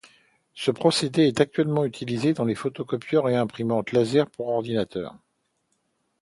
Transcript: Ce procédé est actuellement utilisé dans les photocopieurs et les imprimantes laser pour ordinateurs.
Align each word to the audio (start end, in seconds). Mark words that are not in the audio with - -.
Ce 0.55 0.71
procédé 0.71 1.27
est 1.27 1.41
actuellement 1.41 1.85
utilisé 1.85 2.33
dans 2.33 2.43
les 2.45 2.55
photocopieurs 2.55 3.29
et 3.29 3.33
les 3.33 3.37
imprimantes 3.37 3.91
laser 3.91 4.27
pour 4.31 4.47
ordinateurs. 4.47 5.15